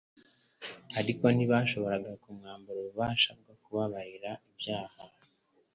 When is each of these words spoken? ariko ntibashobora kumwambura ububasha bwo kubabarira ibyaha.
ariko 0.99 1.23
ntibashobora 1.35 2.09
kumwambura 2.21 2.77
ububasha 2.81 3.29
bwo 3.39 3.53
kubabarira 3.63 4.31
ibyaha. 4.49 5.01